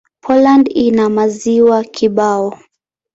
[0.23, 2.53] Poland ina maziwa kibao.